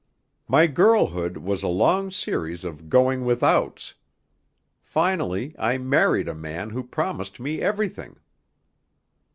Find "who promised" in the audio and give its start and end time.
6.71-7.39